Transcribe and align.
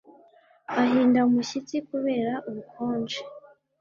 Ahinda 0.81 1.19
umushyitsi 1.29 1.75
kubera 1.89 2.33
ubukonje 2.49 3.19